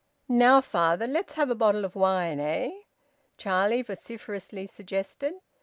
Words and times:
"Now 0.27 0.61
father, 0.61 1.05
let's 1.05 1.33
have 1.35 1.51
a 1.51 1.53
bottle 1.55 1.85
of 1.85 1.95
wine, 1.95 2.39
eh?" 2.39 2.71
Charlie 3.37 3.83
vociferously 3.83 4.65
suggested. 4.65 5.35